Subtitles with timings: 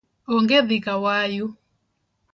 [0.33, 1.45] Onge dhi kawayu